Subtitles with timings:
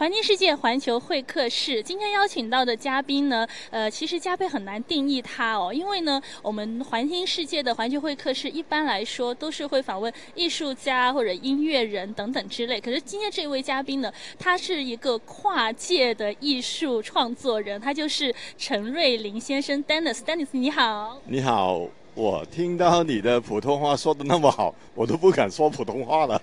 [0.00, 12.80] 环境世界环球会客室，今天邀请到的嘉宾呢，呃，其实嘉宾很难定义他哦，因为呢，我们环境世界的环球会客室一般来说都是会访问艺术家或者音乐人等等之类。
[12.80, 20.20] 可是今天这位嘉宾呢，他是一个跨界的艺术创作人，他就是陈瑞林先生，Dennis。
[20.20, 21.86] Dennis 你好，你好。
[22.14, 26.40] 我听到你的普通话说的那么好， 我都不敢说普通话了。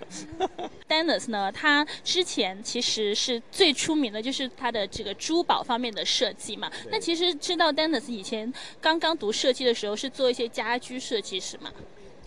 [0.87, 6.71] Dennis 呢，他之前其实是最出名的，就是他的这个珠宝方面的设计嘛。
[6.89, 11.69] 那其实知道 Dennis 以前刚刚读设计的时候是做一些家居设计是吗？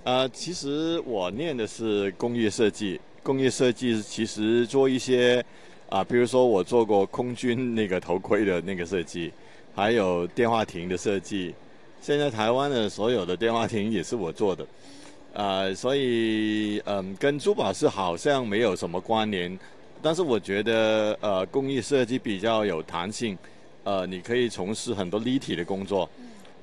[0.04, 5.44] 呃，其实我念的是工业设计，工业设计其实做一些
[5.88, 9.32] 啊，比如说我做过空军那个头盔的那个设计，
[9.74, 11.54] 还有电话亭的设计。
[12.02, 14.66] 现在台湾的所有的电话亭也是我做的，
[15.34, 19.56] 呃，所以嗯，跟珠宝是好像没有什么关联，
[20.00, 23.36] 但是我觉得呃，工艺设计比较有弹性，
[23.84, 26.08] 呃，你可以从事很多立体的工作。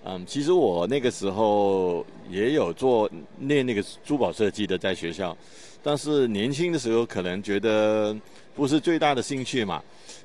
[0.05, 3.09] 嗯，其实我那个时候也有做
[3.41, 5.38] 练那个珠宝设计的在学校，
[5.83, 8.16] 但是年轻的时候可能觉得
[8.55, 9.83] 不是最大的兴趣嘛，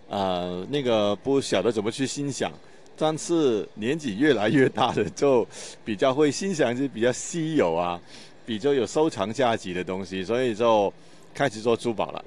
[0.08, 2.50] 呃，那个不晓得怎么去欣赏。
[3.02, 5.44] 但是年纪越来越大了，就
[5.84, 8.00] 比较会欣赏一些比较稀有啊、
[8.46, 10.92] 比较有收藏价值的东西，所以就
[11.34, 12.24] 开始做珠宝了。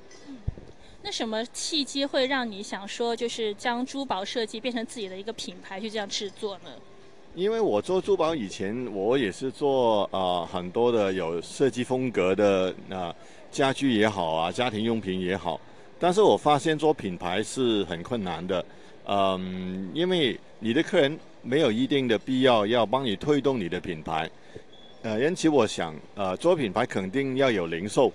[1.02, 6.72] 那什么契机会让你想说，就是将珠宝设计变成自己的一个品牌，去这样制作呢？
[7.36, 13.16] 因为我做珠宝以前，我也是做啊很多的有设计风格的啊
[13.50, 15.58] 家具也好啊，家庭用品也好，
[15.98, 18.66] 但是我发现做品牌是很困难的。
[19.08, 24.30] 嗯，因为你的客人没有一定的必要要帮你推动你的品牌，
[25.04, 28.12] 呃，因此我想，呃，做品牌肯定要有零售，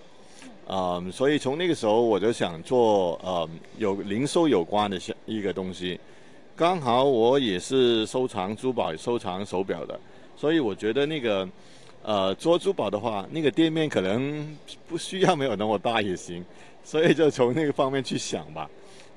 [0.66, 6.00] 嗯，所以从那个时候我就想做呃有零售有关的一个东西，
[6.56, 9.98] 刚好我也是收藏珠宝、收藏手表的，
[10.36, 11.48] 所以我觉得那个
[12.02, 14.57] 呃做珠宝的话，那个店面可能
[14.89, 16.45] 不需要没有那么大也行，
[16.83, 18.68] 所以就从那个方面去想吧。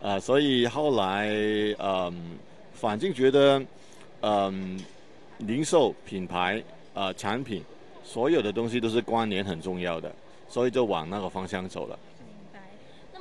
[0.02, 1.30] 啊，所以后来，
[1.80, 2.38] 嗯，
[2.84, 3.64] 反正觉得，
[4.20, 4.78] 嗯，
[5.38, 6.62] 零售品牌
[6.94, 7.64] 啊，产品，
[8.04, 10.14] 所有的东西都是关联很重要的，
[10.50, 11.98] 所以就往那个方向走了。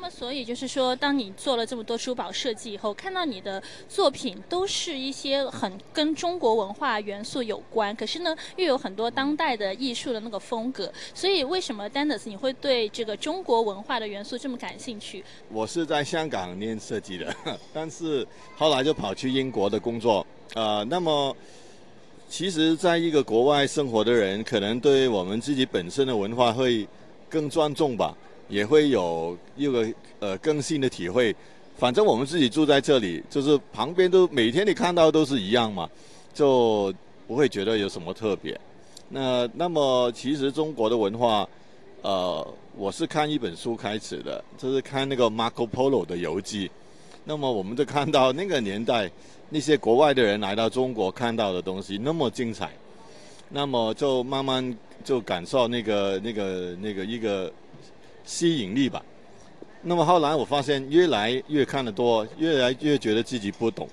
[0.02, 10.92] 那么，所以就是说，当你做了这么多珠宝设计以后，看到你的作品都是一些很跟中国文化元素有关，可是呢，又有很多当代的艺术的那个风格。
[11.14, 15.24] 所以，为什么 Dennis 你会对这个中国文化的元素这么感兴趣？
[15.48, 17.32] 我是在香港念设计的，
[17.72, 18.26] 但是
[18.56, 20.26] 后来就跑去英国的工作。
[20.54, 21.36] 呃，那么
[22.28, 26.88] 其实，在一个国外生活的人，可能对我们自己本身的文化会
[27.30, 28.12] 更尊重吧。
[28.52, 29.88] 也会有一个
[30.20, 31.34] 呃更新的体会，
[31.78, 35.88] 反正我们自己住在这里，就是旁边都每天你看到都是一样嘛，
[36.34, 36.92] 就
[37.26, 38.60] 不会觉得有什么特别。
[39.08, 41.48] 那那么其实中国的文化，
[42.02, 42.46] 呃，
[42.76, 46.70] 我是看一本书开始的，就是看那个 Marco Polo 的游记。
[47.24, 49.10] 那么我们就看到那个年代
[49.48, 52.70] 那些国外的人来到中国看到的东西那么精彩，
[53.48, 57.50] 那么就慢慢就感受那个那个那个一个。
[58.24, 59.04] 吸引力吧。
[59.84, 63.88] 那么后来我发现，越来越看得多，越来越觉得自己不懂，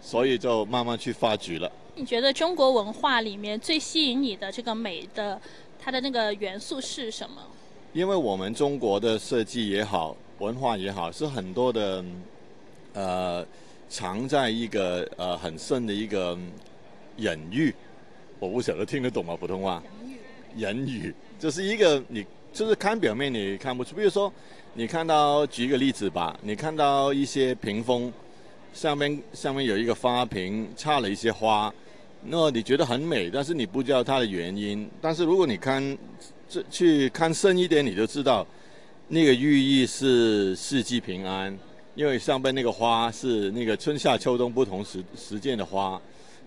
[0.00, 1.70] 所以就慢慢去发掘了。
[1.96, 5.40] 你觉得中国文化里面最吸引你的这个美的，
[5.80, 7.42] 它的那个元素是什么？
[7.92, 12.04] 因为我们中国的设计也好，文化也好，是很多的，
[12.92, 13.44] 呃，
[13.88, 16.38] 藏在一个呃很深的一个
[17.16, 17.74] 隐喻。
[18.38, 19.36] 我不晓得听得懂吗？
[19.36, 19.82] 普通话？
[20.54, 22.24] 隐喻，就是一个你。
[22.52, 24.30] 就是看表面你看不出，比如说，
[24.74, 28.12] 你看到举一个例子吧，你看到一些屏风，
[28.74, 31.72] 上面上面有一个花瓶插了一些花，
[32.24, 34.86] 那你觉得很美，但是你不知道它的原因。
[35.00, 35.96] 但是如果你看
[36.46, 38.46] 这去看深一点，你就知道，
[39.08, 41.58] 那个寓意是四季平安，
[41.94, 45.98] 因为上边那个花是那个春夏秋冬不同时时间的花，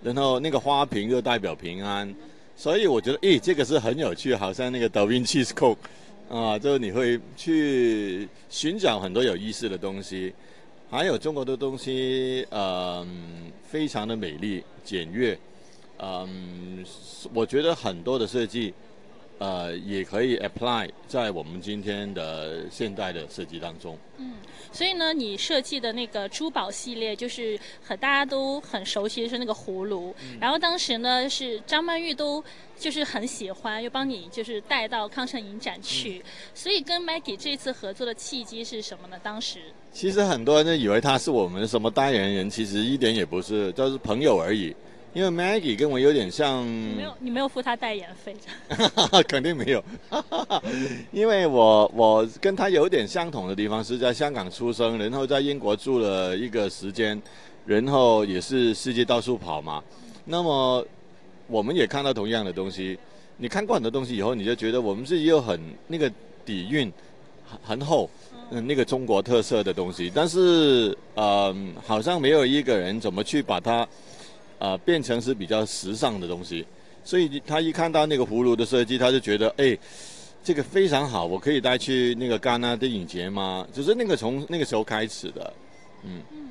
[0.04, 2.14] 然后那个花瓶就代表平安。
[2.58, 5.76] 所以我觉得，诶，这个是很有趣，好像那个 Da Vinci Code，
[6.30, 10.34] 啊，就是你会去寻找很多有意思的东西，
[10.90, 15.38] 还有中国的东西，嗯，非常的美丽简约，
[16.00, 16.84] 嗯，
[17.34, 18.74] 我觉得很多的设计
[19.38, 23.98] 呃，也可以 apply 在我们今天的现代的设计当中。
[24.18, 24.36] 嗯，
[24.72, 30.16] 所以呢，你设计的那个珠宝系列，就是很大家都很熟悉的是那个葫芦。
[30.40, 32.42] 然后当时呢，是张曼玉都
[32.80, 36.24] 就是很喜欢，又帮你就是带到康城影展去。
[36.54, 39.18] 所以跟 Maggie 这次合作的契机是什么呢？
[39.22, 39.60] 当时
[39.92, 44.74] 其实很多人以为他是我们什么代言人，其实一点也不是，就是朋友而已。
[45.16, 48.36] 因为 Maggie 跟我有点像，你没有你没有付他代言费，
[49.30, 49.82] 肯定没有。
[51.14, 57.20] 因为我我跟他有点相同的地方，是在香港出生，然后在英国住了一个时间，
[57.66, 59.82] 然后也是世界到处跑嘛。
[60.26, 60.86] 那么
[61.48, 63.00] 我们也看到同样的东西，
[63.38, 65.58] 你看过很多东西以后，你就觉得我们是有很
[65.88, 66.12] 那个
[66.46, 66.92] 底蕴
[67.50, 68.10] 很很厚，
[68.52, 73.88] 嗯，那个中国特色的东西，但是呃，好像没有一个人怎么去把它。
[74.66, 76.66] 啊，变成是比较时尚的东西，
[77.04, 79.78] 所以他一看到那个葫芦的设计，他就觉得，哎，
[80.44, 83.68] 这个非常好，我可以带去那个戛纳电影节吗？
[83.72, 85.54] 就是那个从那个时候开始的，
[86.04, 86.20] 嗯。
[86.32, 86.50] 嗯，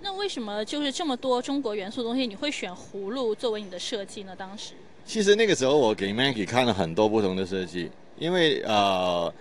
[0.00, 4.36] 那为什么就是这么多中国元素的东西，你会选葫芦作为你的设计呢？
[4.36, 4.74] 当时？
[5.04, 9.32] 其实那个时候我给 Maggie 看了很多不同的设计，因为呃。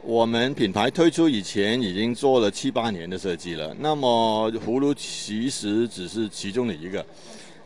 [0.00, 7.04] 我们品牌推出以前已经做了七八年的设计了，那么葫芦其实只是其中的一个，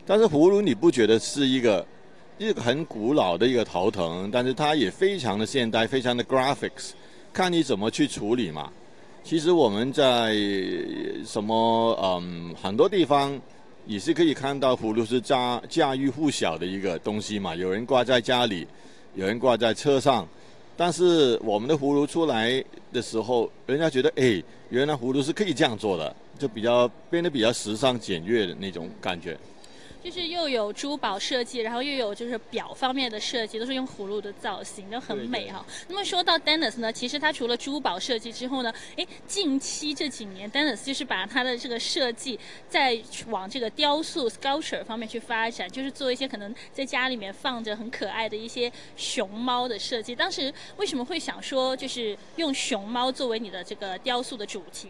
[0.05, 1.85] 但是葫芦你不觉得是一个
[2.37, 6.91] 一个很古老的一个头疼，但是它也非常的现代，非常的 graphics，
[7.31, 8.71] 看你怎么去处理嘛。
[9.23, 10.35] 其实我们在
[11.25, 13.39] 什么嗯很多地方
[13.85, 18.67] 也是可以看到葫芦是家家喻户晓的一个东西嘛，有人挂在家里，
[19.15, 20.27] 有人挂在车上。
[20.75, 22.61] 但是我们的葫芦出来
[22.91, 29.37] 的时候，人家觉得，哎，原来葫芦是可以这样做的，就比较变得比较时尚简约的那种感觉。
[30.03, 35.65] 就是又有珠宝设计，然后又有就是表方面的设计，都是用葫芦的造型，都很美哈。
[35.87, 50.13] 那么说到 Dennis 呢，其实他除了珠宝设计之后呢，哎，近期这几年 Dennis 就是把他的这个设计在往这个雕塑 sculpture 方面去发展，就是做一些可能在家里面放着很可爱的一些熊猫的设计。
[50.13, 54.89] 当时为什么会想说就是用熊猫作为你的这个雕塑的主题？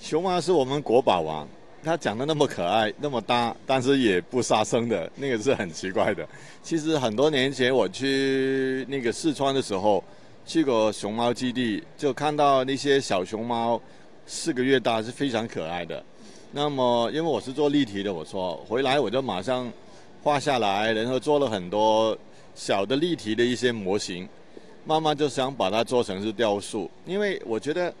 [0.00, 1.46] 熊猫是我们国宝啊。
[1.82, 6.28] 它长得那么可爱，那么大，但是也不杀生的，那个是很奇怪的。
[6.62, 10.04] 其实很多年前我去那个四川的时候，
[10.44, 13.80] 去过熊猫基地，就看到那些小熊猫，
[14.26, 16.04] 四个月大是非常可爱的。
[16.52, 19.72] 那么因为我是做立体的，我说回来我就马上
[20.22, 22.16] 画下来，然后做了很多
[22.54, 24.28] 小的立体的一些模型，
[24.84, 27.92] 慢慢就想把它做成是雕塑，因为我觉得。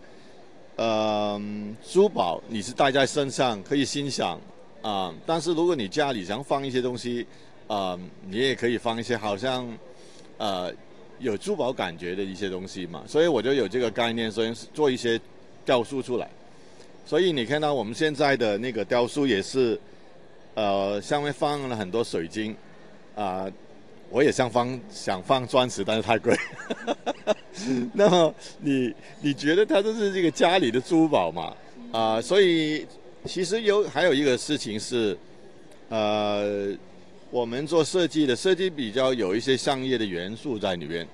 [0.80, 1.38] 呃，
[1.86, 4.40] 珠宝你是戴在身上可以欣赏
[4.80, 7.26] 啊，但是如果你家里想放一些东西，
[7.66, 9.68] 啊，你也可以放一些好像
[10.38, 10.72] 呃
[11.18, 13.02] 有珠宝感觉的一些东西嘛。
[13.06, 15.20] 所以我就有这个概念，所以做一些
[15.66, 16.26] 雕塑出来。
[17.04, 19.78] 所以你看到我们现在的那个雕塑也是，
[20.54, 22.56] 呃，上面放了很多水晶
[23.14, 23.46] 啊。
[24.10, 26.36] 我也想放想放钻石，但是太贵。
[27.94, 31.54] 那么你你觉得它就是这个家里的珠宝嘛？
[31.92, 32.86] 啊，所以
[33.24, 35.16] 其实有还有一个事情是，
[35.88, 36.72] 呃，
[37.30, 41.06] 我们做设计的设计比较有一些商业的元素在里面。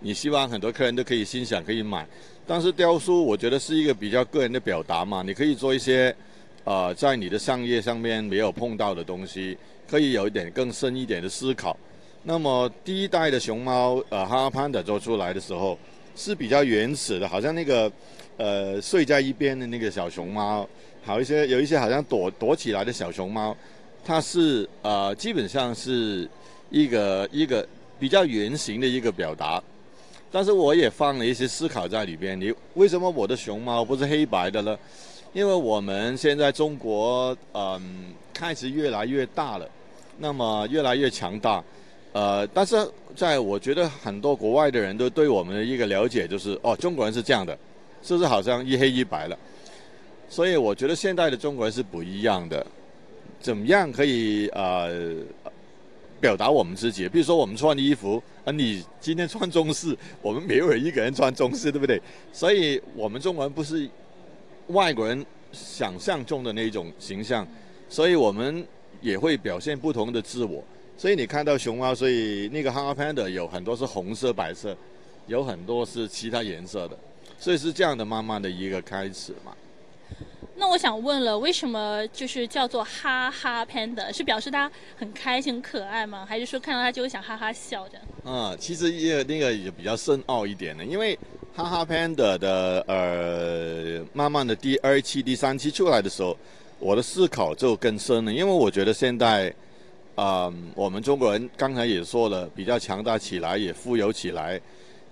[0.00, 2.06] 你希望很多客人都可以欣赏可以买，
[2.46, 5.22] 但是雕塑我觉得是一个比较个人的表达嘛。
[5.22, 6.14] 你可以做一些
[6.64, 9.56] 呃在你的商业上面没有碰到的东西，
[9.88, 11.74] 可以有一点更深一点的思考。
[12.26, 15.78] 那么第一代的熊猫，呃，哈潘的做出来的时候
[16.16, 17.92] 是比较原始的，好像那个，
[18.38, 20.66] 呃，睡在一边的那个小熊猫，
[21.04, 23.54] 好一些有一些好像躲躲起来的小熊猫，
[24.02, 26.26] 它是呃基本上是
[26.70, 27.66] 一个一个
[28.00, 29.62] 比较圆形的一个表达，
[30.32, 32.40] 但是我也放了一些思考在里边。
[32.40, 34.78] 你为什么我的熊猫不是黑白的呢？
[35.34, 39.68] 因为我们现在中国嗯开始越来越大了，
[40.16, 41.62] 那么越来越强大。
[42.14, 42.76] 呃，但是
[43.16, 47.58] 在我觉得很多国外的人都对我们的一个了解就是，哦，中国人是这样的，
[48.04, 49.36] 是不是好像一黑一白了？
[50.28, 52.64] 所以我觉得现代的中国人是不一样的，
[53.40, 55.12] 怎么样可以呃
[56.20, 57.08] 表达我们自己？
[57.08, 62.00] 比如说我们穿的衣服，啊，你今天穿中式，我们没有人一个人穿中式，对不对？
[62.32, 63.90] 所以我们中国人不是
[64.68, 67.44] 外国人想象中的那种形象，
[67.88, 68.64] 所以我们
[69.00, 70.62] 也会表现不同的自我。
[70.96, 74.76] 所以你看到熊猫，所以那个 h a r Panda 有很多是红色、白色，
[75.26, 76.96] 有很多是其他颜色的，
[77.38, 79.52] 所以是这样的慢慢的一个开始嘛。
[80.56, 84.16] 那我想问了，为什么就是叫做哈哈 panda？
[84.16, 86.24] 是表示它很开心、很可爱吗？
[86.24, 88.30] 还是说看到它就会想哈哈笑的？
[88.30, 91.18] 啊，其实也那个也比较深奥一点的，因为
[91.56, 96.36] 哈哈 panda 的呃，慢慢的第二期、第三期出来的时候，
[96.78, 99.52] 我的思考就更深了，因为我觉得现在
[100.14, 104.60] 啊，我们中国人刚才也说了，比较强大起来，也富有起来，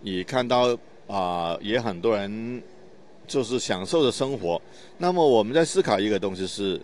[0.00, 2.62] 你看到啊，也很多人。
[3.25, 4.61] 就是享受的生活。
[4.99, 6.78] 那么我们在思考一个东西是，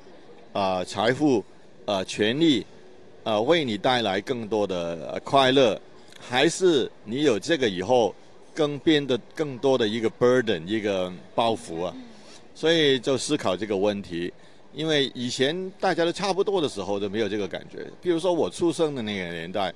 [0.53, 1.45] 啊，财富，
[1.85, 2.65] 呃，权利，
[3.25, 5.79] 呃，为你带来更多的快乐，
[6.19, 8.15] 还是你有这个以后
[8.55, 11.95] 更变得更多的一个 burden 一个包袱啊？
[12.55, 14.33] 所以就思考这个问题。
[14.79, 17.85] 因为以前大家都差不多的时候都没有这个感觉。
[18.01, 19.75] 比如说我出生的那个年代，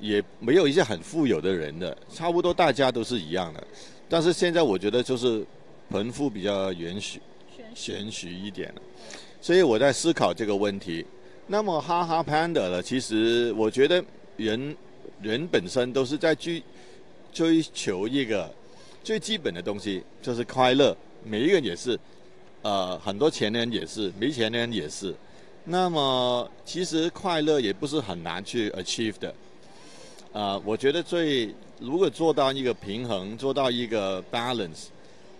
[0.00, 3.62] 也没有一些很富有的人的，差不多大家都是一样的。
[4.08, 5.44] 但是现在我觉得就是。
[5.90, 7.20] 贫富比较允许，
[7.74, 8.72] 玄虚一点
[9.40, 11.04] 所以我在思考这个问题。
[11.46, 12.82] 那么哈哈 panda 呢？
[12.82, 14.02] 其实我觉得
[14.36, 14.74] 人
[15.20, 16.60] 人本身都是在追
[17.32, 18.50] 追求一个
[19.04, 20.96] 最基本的东西，就是快乐。
[21.22, 22.00] 每一个人也是，
[22.64, 25.14] 呃，很多钱的人也是，没钱的人也是。
[25.64, 29.32] 那么其实快乐也不是很难去 achieve 的。
[30.32, 34.86] 啊，我觉得最如果做到一个平衡，做到一个 balance。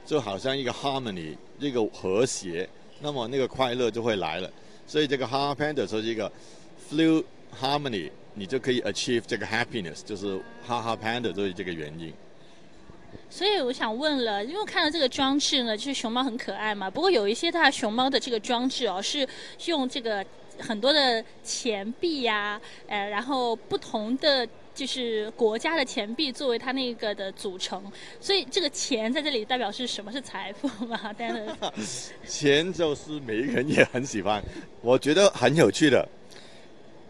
[0.07, 2.69] 就好像一个 harmony，一个和谐，
[3.01, 4.51] 那么那个快乐就会来了。
[4.87, 6.31] 所以这个 ha panda 是一个
[6.91, 7.25] flu
[7.59, 12.13] harmony，你就可以 achieve 这个 happiness，就是哈哈 panda 就是这个原因。
[13.31, 16.91] 所以我想问了，因为看到这个装置呢，就是熊猫很可爱嘛。
[16.91, 19.27] 不过有一些它熊猫的这个装置哦，是
[19.67, 20.25] 用这个
[20.59, 24.47] 很多的钱币呀，呃，然后不同的。
[24.75, 27.81] 就是国家的钱币作为它那个的组成，
[28.19, 30.99] 所以这个钱在这里代表是什么是财富吗？
[31.17, 31.47] 当然，
[32.27, 34.43] 钱就是每一个人也很喜欢，
[34.83, 36.05] 我觉得很有趣的。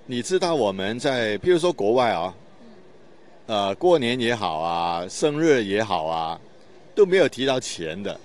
[0.05, 2.35] 你知道我们在，譬如说国外啊，
[3.47, 6.41] 呃，过年也好啊，生日也好啊，
[6.95, 8.19] 都没有提到钱的。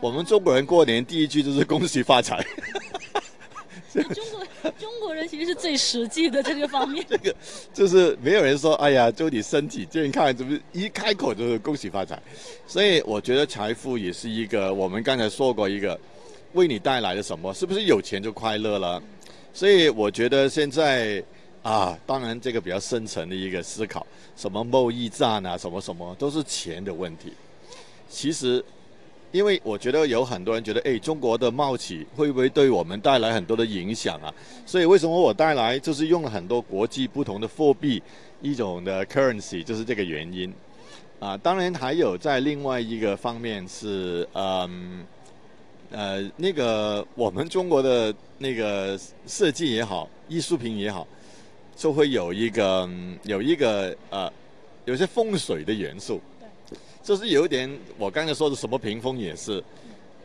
[0.00, 2.44] 我们中国人过年第一句就是恭喜发财。
[3.92, 7.04] 中国中国人其实是最实际的这个方面。
[7.08, 7.34] 这个
[7.72, 12.20] 就是没有人说，哎呀，祝你身体健康，怎么一开口就是恭喜发财。
[12.66, 15.98] 所以我觉得财富也是一个，我们刚才说过一个，
[16.52, 17.52] 为你带来了什么？
[17.54, 19.02] 是不是有钱就快乐了？
[19.52, 21.22] 所以我觉得现在
[21.62, 27.32] 啊，当然这个比较深层的一个思考，什么贸易战啊，什么什么都是钱的问题。
[28.08, 28.64] 其实。
[29.32, 34.34] 因为我觉得有很多人觉得，哎，中国的冒起会不会对我们带来很多的影响啊？
[34.66, 38.02] 所以为什么我带来就是用了很多国际不同的货币，
[38.42, 40.52] 一种的 currency，就是这个原因。
[41.20, 45.06] 啊，当然还有在另外一个方面是，嗯，
[45.92, 48.98] 呃，那个我们中国的那个
[49.28, 51.06] 设计也好，艺术品也好，
[51.80, 52.86] 就会有一个
[53.22, 54.30] 有一个呃，
[54.84, 56.20] 有些风水的元素。
[57.02, 59.64] 就是有一点，我刚才说的什么屏风也是，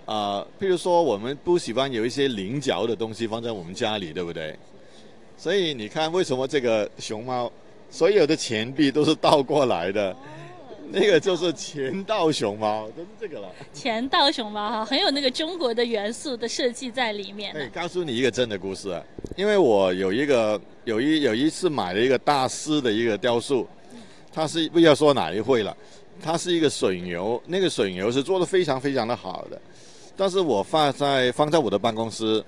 [0.06, 4.54] 啊，譬如说我们不喜欢有一些菱角的东西放在我们家里，对不对？
[5.38, 7.50] 所以你看，为什么这个熊猫
[7.90, 10.14] 所有的钱币都是倒过来的？
[10.92, 13.48] 那个就是钱道熊猫，都是这个了。
[13.74, 17.54] 钱道熊猫哈，很有那个中国的元素的设计在里面。
[17.54, 19.02] 对，告诉你一个真的故事，
[19.36, 23.68] 因为我有一个有一有一次买了一个大师的一个雕塑，
[24.34, 25.76] 他是不要说哪一会了。
[26.24, 29.62] 它是一个水牛，那个水牛是做的非常非常的好的，
[30.16, 32.42] 但是我放在放在我的办公室，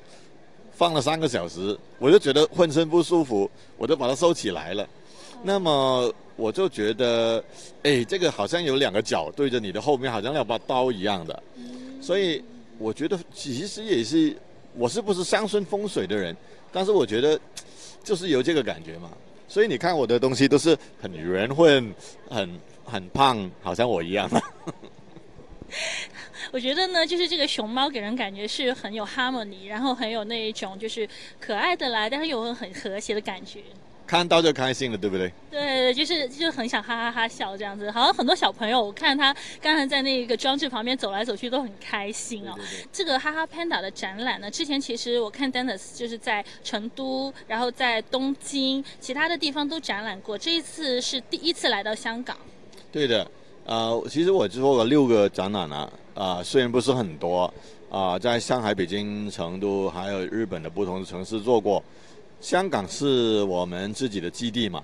[0.72, 4.88] 放了三个小时，我就觉得浑身不舒服，我就把它收起来了。
[5.44, 7.44] 那么我就觉得，
[7.84, 11.44] 哎，这个好像有两个脚对着你的后面，好像两把刀一样的。
[12.02, 12.42] 所以
[12.78, 14.34] 我觉得其实也是，
[14.76, 16.34] 我是不是乡村风水的人？
[16.72, 17.38] 但是我觉得
[18.02, 19.12] 就是有这个感觉嘛。
[19.50, 21.94] 所以你看我的东西都是很圆混，
[22.30, 22.58] 很。
[22.90, 24.30] 很胖，好像我一样。
[26.54, 31.06] 我觉得呢，就是这个熊猫给人感觉是很有 harmony，然后很有那一种就是
[31.38, 33.60] 可爱的来，但是又很和谐的感觉。
[34.08, 35.32] 看到就开心了，对不对？
[35.52, 37.92] 对，就是就很想哈哈哈笑这样子。
[37.92, 42.56] 好像很多小朋友，我看他刚才在那个装置旁边走来走去都很开心哦。
[42.92, 52.38] 这个哈哈 panda 的展览呢，之前其实我看 Dennis 就是在成都，然后在东京，其他的地方都展览过，这一次是第一次来到香港。
[52.90, 53.30] 对的，
[53.66, 57.54] 呃，其实我做了六个展览了，啊，虽然不是很多，
[57.92, 61.84] 啊，在上海、北京、成都，还有日本的不同的城市做过，
[62.40, 64.84] 香港是我们自己的基地嘛，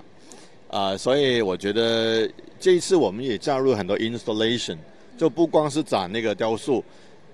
[0.68, 4.76] 啊，所以我觉得这一次我们也加入很多 installation，
[5.16, 6.84] 就不光是展那个雕塑，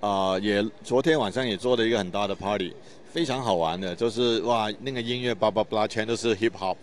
[0.00, 2.72] 啊，也昨天晚上也做了一个很大的 party，
[3.12, 6.76] 非常好玩的，就是哇，那个音乐叭叭叭全都是 hip hop，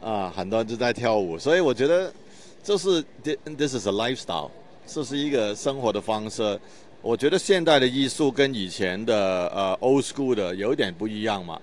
[0.00, 2.12] 啊，很多人都在跳舞，所以我觉得
[2.62, 3.04] 这是
[3.56, 4.50] this is a lifestyle，
[4.86, 6.58] 这是一个生活的方式。
[7.00, 11.60] 我觉得现代的艺术跟以前的呃 old school 的有点不一样嘛，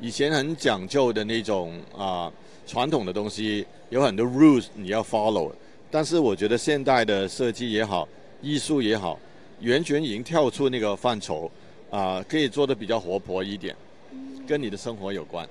[0.00, 2.32] 以前很讲究的那种啊
[2.66, 5.52] 传统的东西，有很多 rules 你要 follow，
[5.90, 8.08] 但是我觉得现代的设计也好，
[8.42, 9.18] 艺术也好。
[9.66, 11.50] 完全已经跳出那个范畴，
[11.88, 13.74] 啊，可以做的比较活泼一点，
[14.46, 15.48] 跟你的生活有关。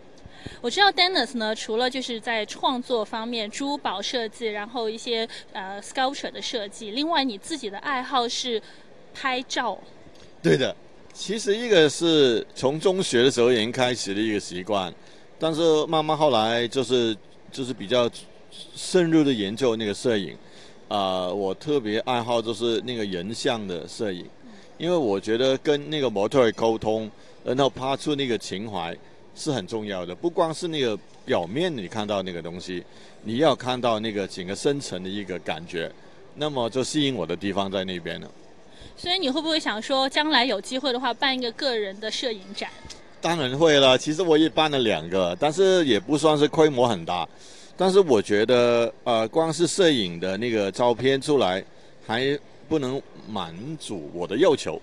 [0.62, 8.62] 我知道 Dennis 呢，除了就是在创作方面，珠宝设计，然后一些呃 sculpture 的设计，另外你自己的爱好是
[9.15, 9.79] 拍照。
[10.43, 10.75] 对的，
[11.13, 14.93] 其实一个是从中学的时候已经开始的一个习惯，
[15.38, 17.15] 但是慢慢后来就是
[17.51, 18.10] 就是比较
[18.75, 20.36] 深入的研究那个摄影。
[20.89, 24.27] 啊，我特别爱好就是那个人像的摄影，
[24.77, 27.10] 因为我觉得跟那个模特沟通，
[27.43, 28.96] 然后拍出那个情怀
[29.34, 30.13] 是很重要的。
[30.13, 32.84] 不光是那个表面你看到那个东西，
[33.24, 35.91] 你要看到那个整个深层的一个感觉，
[36.36, 38.29] 那么就吸引我的地方在那边了。
[38.95, 42.69] 所以你会不会想说，将来有机会的话，办一个个人的摄影展？
[43.19, 43.97] 当然会了。
[43.97, 47.27] 其实我也办了两个，但是也不算是规模很大。
[47.75, 51.63] 但是我觉得，呃，光是摄影的那个照片出来，
[52.05, 52.38] 还
[52.69, 54.79] 不能满足我的要求。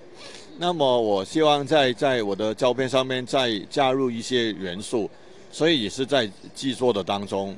[0.58, 5.08] 那么，我希望在在我的照片上面再加入一些元素，
[5.52, 7.56] 所以也是在制作的当中。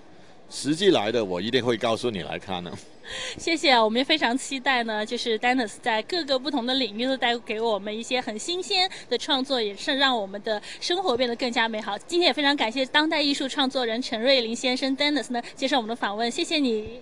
[0.50, 2.70] 实际来的，我一定会告诉你来看的。
[3.38, 5.04] 谢谢，我们也非常期待呢。
[5.04, 11.96] 就是 Dennis 在各个不同的领域都带给我们一些很新鲜的创作，也是让我们的生活变得更加美好。
[11.98, 16.88] 今天也非常感谢当代艺术创作人陈瑞林先生 Dennis 呢接受我们的访问，谢谢你。